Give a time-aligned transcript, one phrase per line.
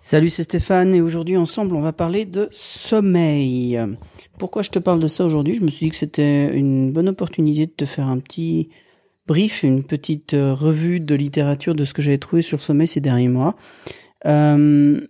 [0.00, 3.78] Salut, c'est Stéphane et aujourd'hui ensemble on va parler de sommeil.
[4.38, 5.54] Pourquoi je te parle de ça aujourd'hui?
[5.54, 8.70] Je me suis dit que c'était une bonne opportunité de te faire un petit
[9.26, 13.00] brief, une petite euh, revue de littérature de ce que j'avais trouvé sur sommeil ces
[13.00, 13.56] derniers mois.
[14.24, 15.00] Euh,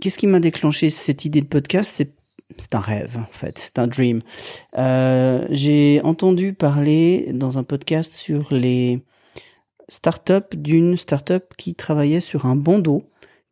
[0.00, 1.90] Qu'est-ce qui m'a déclenché cette idée de podcast?
[1.94, 2.12] C'est
[2.58, 4.20] c'est un rêve en fait, c'est un dream.
[4.76, 9.02] Euh, J'ai entendu parler dans un podcast sur les
[9.88, 13.02] startups d'une startup qui travaillait sur un bandeau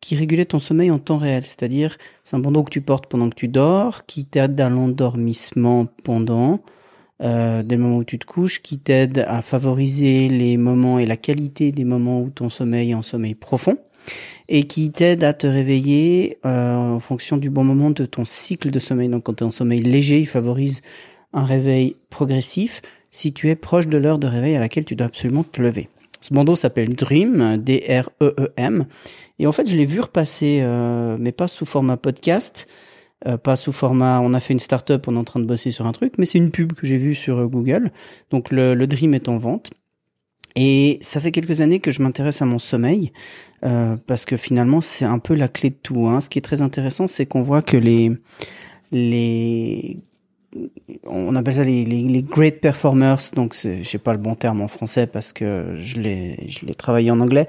[0.03, 1.45] qui régulait ton sommeil en temps réel.
[1.45, 5.87] C'est-à-dire, c'est un bandeau que tu portes pendant que tu dors, qui t'aide à l'endormissement
[6.03, 6.59] pendant,
[7.21, 11.15] euh, des moments où tu te couches, qui t'aide à favoriser les moments et la
[11.15, 13.77] qualité des moments où ton sommeil est en sommeil profond,
[14.49, 18.71] et qui t'aide à te réveiller euh, en fonction du bon moment de ton cycle
[18.71, 19.07] de sommeil.
[19.07, 20.81] Donc quand tu es en sommeil léger, il favorise
[21.31, 25.07] un réveil progressif si tu es proche de l'heure de réveil à laquelle tu dois
[25.07, 25.87] absolument te lever.
[26.23, 28.85] Ce bandeau s'appelle Dream, D-R-E-E-M.
[29.39, 32.65] Et en fait, je l'ai vu repasser, euh, mais pas sous format podcast,
[33.27, 35.71] euh, pas sous format on a fait une start-up, on est en train de bosser
[35.71, 37.91] sur un truc, mais c'est une pub que j'ai vue sur euh, Google.
[38.29, 39.71] Donc le, le, Dream est en vente.
[40.55, 43.11] Et ça fait quelques années que je m'intéresse à mon sommeil,
[43.65, 46.07] euh, parce que finalement c'est un peu la clé de tout.
[46.07, 46.21] Hein.
[46.21, 48.11] Ce qui est très intéressant, c'est qu'on voit que les
[48.91, 49.97] les
[51.05, 54.61] on appelle ça les, les, les great performers, donc je sais pas le bon terme
[54.61, 57.47] en français parce que je l'ai je l'ai travaillé en anglais.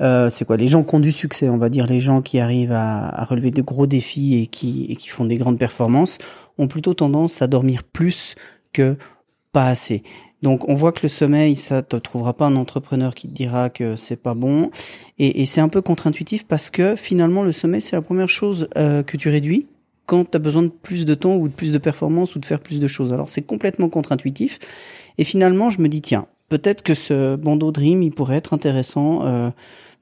[0.00, 2.38] Euh, c'est quoi les gens qui ont du succès, on va dire les gens qui
[2.38, 6.18] arrivent à, à, relever de gros défis et qui et qui font des grandes performances
[6.58, 8.34] ont plutôt tendance à dormir plus
[8.72, 8.96] que
[9.52, 10.02] pas assez.
[10.42, 13.70] Donc on voit que le sommeil, ça te trouvera pas un entrepreneur qui te dira
[13.70, 14.70] que c'est pas bon.
[15.18, 18.68] Et, et c'est un peu contre-intuitif parce que finalement le sommeil c'est la première chose
[18.76, 19.66] euh, que tu réduis
[20.06, 22.46] quand tu as besoin de plus de temps ou de plus de performance ou de
[22.46, 23.12] faire plus de choses.
[23.12, 24.58] Alors c'est complètement contre-intuitif.
[25.18, 29.24] Et finalement, je me dis, tiens, peut-être que ce bandeau Dream, il pourrait être intéressant,
[29.24, 29.50] euh,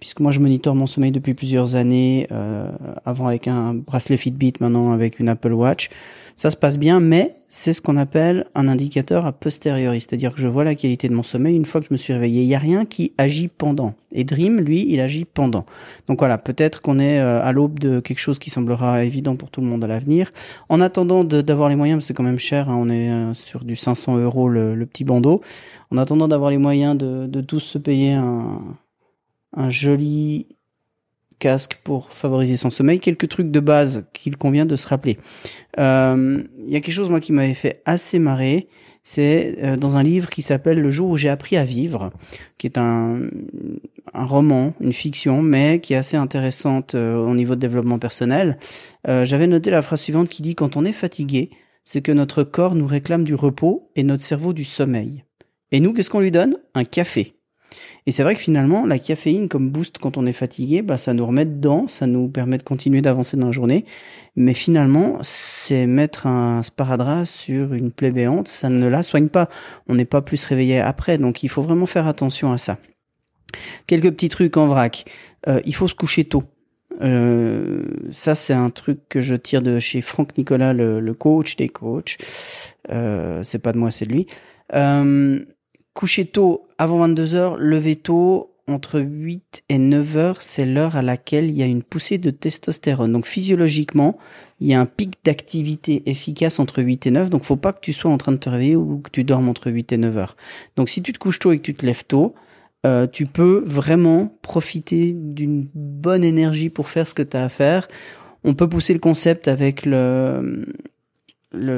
[0.00, 2.70] puisque moi je monitore mon sommeil depuis plusieurs années, euh,
[3.05, 5.88] avant avec un bracelet Fitbit, maintenant avec une Apple Watch
[6.36, 10.41] ça se passe bien, mais c'est ce qu'on appelle un indicateur a posteriori, c'est-à-dire que
[10.41, 12.42] je vois la qualité de mon sommeil une fois que je me suis réveillé.
[12.42, 13.94] Il n'y a rien qui agit pendant.
[14.10, 15.65] Et Dream, lui, il agit pendant.
[16.09, 19.50] Donc voilà, peut-être qu'on est euh, à l'aube de quelque chose qui semblera évident pour
[19.50, 20.32] tout le monde à l'avenir.
[20.69, 23.76] En attendant d'avoir les moyens, c'est quand même cher, hein, on est euh, sur du
[23.76, 25.41] 500 euros le, petit bandeau.
[25.92, 30.48] En attendant d'avoir les moyens de, tous se payer un joli
[31.39, 35.19] casque pour favoriser son sommeil, quelques trucs de base qu'il convient de se rappeler.
[35.78, 38.69] Euh, il y a quelque chose moi qui m'avait fait assez marrer,
[39.03, 42.11] c'est euh, dans un livre qui s'appelle Le jour où j'ai appris à vivre,
[42.56, 43.21] qui est un,
[44.15, 48.59] un roman, une fiction, mais qui est assez intéressante euh, au niveau de développement personnel.
[49.06, 51.51] J'avais noté la phrase suivante qui dit quand on est fatigué,
[51.84, 55.25] c'est que notre corps nous réclame du repos et notre cerveau du sommeil.
[55.72, 56.56] Et nous, qu'est-ce qu'on lui donne?
[56.75, 57.34] Un café.
[58.06, 61.14] Et c'est vrai que finalement, la caféine comme boost quand on est fatigué, bah, ça
[61.14, 63.84] nous remet dedans, ça nous permet de continuer d'avancer dans la journée.
[64.36, 69.48] Mais finalement, c'est mettre un sparadrap sur une plaie béante, ça ne la soigne pas.
[69.88, 72.78] On n'est pas plus réveillé après, donc il faut vraiment faire attention à ça.
[73.86, 75.04] Quelques petits trucs en vrac.
[75.46, 76.44] Euh, il faut se coucher tôt.
[77.00, 81.56] Euh, ça, c'est un truc que je tire de chez Franck Nicolas, le, le coach
[81.56, 82.16] des coachs.
[82.91, 84.26] Euh, c'est pas de moi, c'est de lui.
[84.74, 85.44] Euh,
[85.94, 91.03] coucher tôt avant 22 heures, lever tôt entre 8 et 9 heures, c'est l'heure à
[91.03, 93.12] laquelle il y a une poussée de testostérone.
[93.12, 94.16] Donc physiologiquement,
[94.60, 97.31] il y a un pic d'activité efficace entre 8 et 9.
[97.31, 99.49] Donc faut pas que tu sois en train de te réveiller ou que tu dormes
[99.49, 100.37] entre 8 et 9 heures.
[100.77, 102.34] Donc si tu te couches tôt et que tu te lèves tôt,
[102.87, 107.49] euh, tu peux vraiment profiter d'une bonne énergie pour faire ce que tu as à
[107.49, 107.88] faire.
[108.44, 110.66] On peut pousser le concept avec le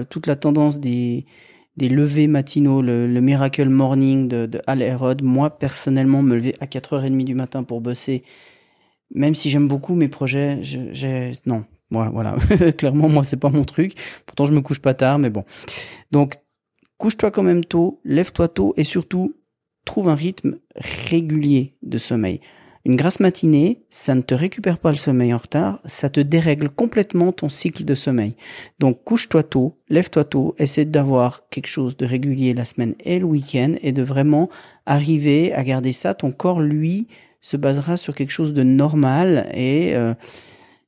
[0.08, 1.26] toute la tendance des
[1.76, 5.22] des levées matinaux, le, le Miracle Morning de, de Al Herod.
[5.22, 8.22] Moi, personnellement, me lever à 4h30 du matin pour bosser,
[9.14, 12.36] même si j'aime beaucoup mes projets, j'ai, non, moi, voilà.
[12.78, 13.94] Clairement, moi, c'est pas mon truc.
[14.26, 15.44] Pourtant, je me couche pas tard, mais bon.
[16.10, 16.38] Donc,
[16.98, 19.36] couche-toi quand même tôt, lève-toi tôt et surtout,
[19.84, 22.40] trouve un rythme régulier de sommeil.
[22.86, 26.68] Une grasse matinée, ça ne te récupère pas le sommeil en retard, ça te dérègle
[26.68, 28.36] complètement ton cycle de sommeil.
[28.78, 33.24] Donc couche-toi tôt, lève-toi tôt, essaie d'avoir quelque chose de régulier la semaine et le
[33.24, 34.48] week-end et de vraiment
[34.86, 36.14] arriver à garder ça.
[36.14, 37.08] Ton corps, lui,
[37.40, 40.14] se basera sur quelque chose de normal et euh,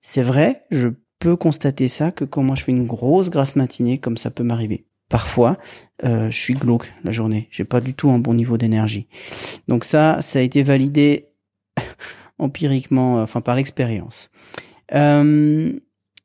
[0.00, 3.98] c'est vrai, je peux constater ça que quand moi je fais une grosse grasse matinée,
[3.98, 5.58] comme ça peut m'arriver, parfois,
[6.04, 7.48] euh, je suis glauque la journée.
[7.50, 9.08] J'ai pas du tout un bon niveau d'énergie.
[9.66, 11.27] Donc ça, ça a été validé
[12.38, 14.30] empiriquement, euh, enfin par l'expérience.
[14.94, 15.72] Euh,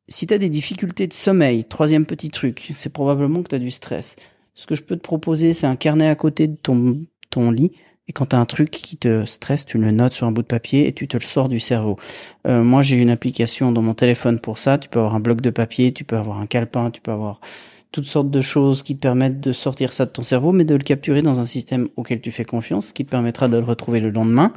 [0.08, 3.60] si tu as des difficultés de sommeil, troisième petit truc, c'est probablement que tu as
[3.60, 4.16] du stress.
[4.54, 7.72] Ce que je peux te proposer, c'est un carnet à côté de ton, ton lit.
[8.08, 10.42] Et quand tu as un truc qui te stresse, tu le notes sur un bout
[10.42, 11.98] de papier et tu te le sors du cerveau.
[12.46, 14.78] Euh, moi, j'ai une application dans mon téléphone pour ça.
[14.78, 17.40] Tu peux avoir un bloc de papier, tu peux avoir un calepin, tu peux avoir
[17.92, 20.76] toutes sortes de choses qui te permettent de sortir ça de ton cerveau, mais de
[20.76, 23.64] le capturer dans un système auquel tu fais confiance, ce qui te permettra de le
[23.64, 24.52] retrouver le lendemain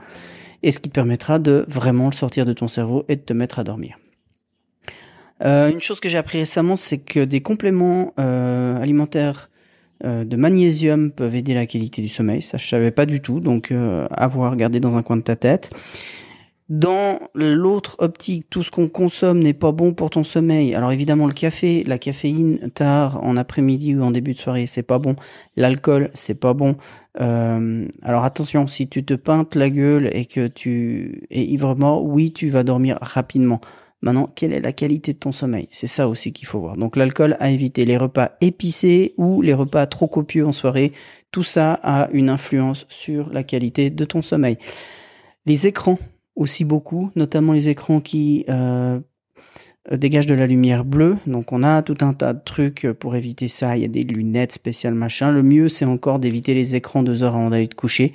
[0.63, 3.33] et ce qui te permettra de vraiment le sortir de ton cerveau et de te
[3.33, 3.99] mettre à dormir.
[5.45, 9.51] Euh, une chose que j'ai appris récemment, c'est que des compléments euh, alimentaires
[10.05, 12.43] euh, de magnésium peuvent aider la qualité du sommeil.
[12.43, 15.37] Ça, je savais pas du tout, donc euh, avoir gardé dans un coin de ta
[15.37, 15.71] tête.
[16.69, 20.75] Dans l'autre optique, tout ce qu'on consomme n'est pas bon pour ton sommeil.
[20.75, 24.83] Alors évidemment, le café, la caféine tard en après-midi ou en début de soirée, c'est
[24.83, 25.15] pas bon.
[25.57, 26.77] L'alcool, c'est pas bon.
[27.21, 32.05] Euh, alors attention, si tu te peintes la gueule et que tu es ivre mort,
[32.05, 33.61] oui, tu vas dormir rapidement.
[34.03, 35.69] Maintenant, quelle est la qualité de ton sommeil?
[35.71, 36.77] C'est ça aussi qu'il faut voir.
[36.77, 40.93] Donc l'alcool à éviter, les repas épicés ou les repas trop copieux en soirée,
[41.33, 44.59] tout ça a une influence sur la qualité de ton sommeil.
[45.47, 45.99] Les écrans
[46.35, 49.01] aussi beaucoup, notamment les écrans qui euh,
[49.91, 51.17] dégagent de la lumière bleue.
[51.27, 53.77] Donc on a tout un tas de trucs pour éviter ça.
[53.77, 55.31] Il y a des lunettes spéciales machin.
[55.31, 58.13] Le mieux c'est encore d'éviter les écrans deux heures avant d'aller te coucher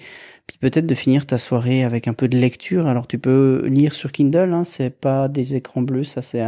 [0.47, 2.87] puis peut-être de finir ta soirée avec un peu de lecture.
[2.87, 6.43] Alors tu peux lire sur Kindle, hein, c'est pas des écrans bleus, ça c'est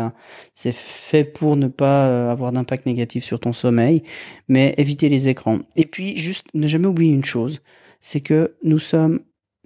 [0.53, 4.03] c'est fait pour ne pas euh, avoir d'impact négatif sur ton sommeil,
[4.47, 5.59] mais éviter les écrans.
[5.75, 7.61] Et puis juste ne jamais oublier une chose,
[7.99, 9.21] c'est que nous sommes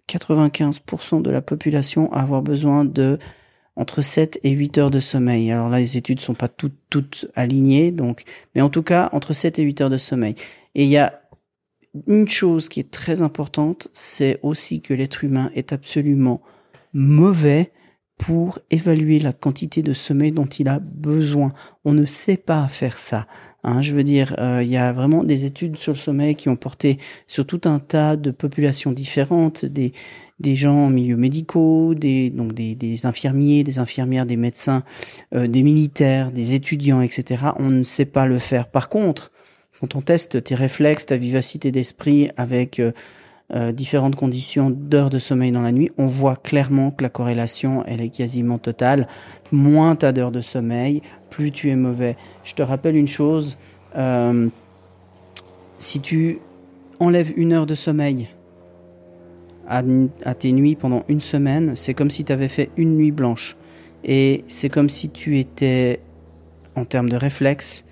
[0.09, 3.17] 95% de la population à avoir besoin de
[3.77, 5.51] entre 7 et 8 heures de sommeil.
[5.51, 8.23] Alors là, les études sont pas toutes, toutes alignées, donc,
[8.55, 10.35] mais en tout cas, entre 7 et 8 heures de sommeil.
[10.75, 11.21] Et il y a
[12.07, 16.41] une chose qui est très importante, c'est aussi que l'être humain est absolument
[16.93, 17.71] mauvais
[18.17, 21.53] pour évaluer la quantité de sommeil dont il a besoin.
[21.85, 23.27] On ne sait pas faire ça.
[23.63, 26.49] Hein, je veux dire, euh, il y a vraiment des études sur le sommeil qui
[26.49, 29.91] ont porté sur tout un tas de populations différentes, des,
[30.39, 34.83] des gens en milieu médicaux, des, donc des, des infirmiers, des infirmières, des médecins,
[35.35, 37.43] euh, des militaires, des étudiants, etc.
[37.57, 38.67] On ne sait pas le faire.
[38.69, 39.31] Par contre,
[39.79, 42.81] quand on teste tes réflexes, ta vivacité d'esprit avec
[43.55, 47.83] euh, différentes conditions d'heures de sommeil dans la nuit, on voit clairement que la corrélation,
[47.85, 49.07] elle est quasiment totale.
[49.51, 52.17] Moins tu as d'heures de sommeil, plus tu es mauvais.
[52.43, 53.57] Je te rappelle une chose,
[53.95, 54.49] euh,
[55.77, 56.39] si tu
[56.99, 58.27] enlèves une heure de sommeil
[59.67, 59.83] à,
[60.33, 63.57] tes nuits pendant une semaine, c'est comme si tu avais fait une nuit blanche.
[64.03, 65.99] Et c'est comme si tu étais,
[66.75, 67.85] en termes de réflexes,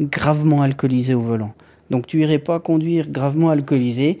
[0.00, 1.54] gravement alcoolisé au volant.
[1.90, 4.20] Donc tu irais pas conduire gravement alcoolisé.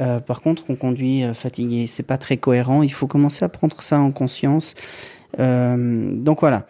[0.00, 1.86] Euh, par contre, on conduit euh, fatigué.
[1.86, 2.82] C'est pas très cohérent.
[2.82, 4.74] Il faut commencer à prendre ça en conscience.
[5.38, 6.66] Euh, donc voilà.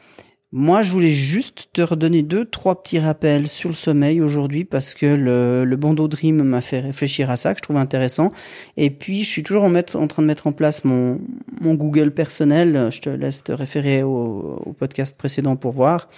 [0.57, 4.95] Moi, je voulais juste te redonner deux, trois petits rappels sur le sommeil aujourd'hui parce
[4.95, 8.31] que le, le bandeau Dream m'a fait réfléchir à ça, que je trouve intéressant.
[8.77, 11.21] Et puis, je suis toujours en, en train de mettre en place mon,
[11.61, 12.91] mon Google personnel.
[12.93, 16.09] Je te laisse te référer au, au podcast précédent pour voir.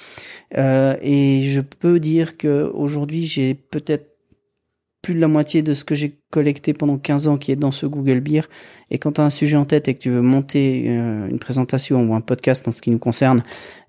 [0.59, 4.16] Euh, et je peux dire que aujourd'hui, j'ai peut-être
[5.07, 7.71] plus de la moitié de ce que j'ai collecté pendant 15 ans qui est dans
[7.71, 8.43] ce Google Beer.
[8.91, 11.39] Et quand tu as un sujet en tête et que tu veux monter euh, une
[11.39, 13.45] présentation ou un podcast en ce qui nous concerne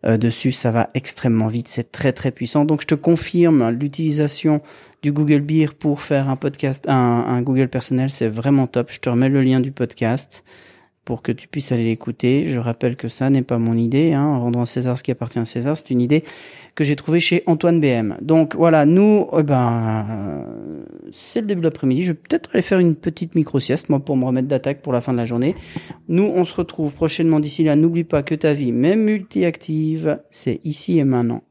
[0.06, 1.70] euh, dessus, ça va extrêmement vite.
[1.70, 2.66] C'est très très puissant.
[2.66, 4.62] Donc je te confirme l'utilisation
[5.02, 8.92] du Google Beer pour faire un podcast, un, un Google personnel, c'est vraiment top.
[8.92, 10.44] Je te remets le lien du podcast
[11.08, 12.48] pour que tu puisses aller l'écouter.
[12.48, 14.12] Je rappelle que ça n'est pas mon idée.
[14.12, 14.40] Hein.
[14.40, 15.78] Rendons à César ce qui appartient à César.
[15.78, 16.26] C'est une idée
[16.76, 18.18] que j'ai trouvé chez Antoine BM.
[18.22, 20.44] Donc voilà, nous, eh ben,
[21.14, 22.04] c'est le début de l'après-midi.
[22.04, 25.00] Je vais peut-être aller faire une petite micro-sieste, moi, pour me remettre d'attaque pour la
[25.00, 25.56] fin de la journée.
[26.10, 27.78] Nous, on se retrouve prochainement d'ici là.
[27.78, 31.42] N'oublie pas que ta vie, même multi-active, c'est ici et maintenant.